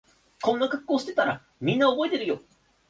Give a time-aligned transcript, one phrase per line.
[0.41, 2.41] こんな格好してたらみんな覚えてるよ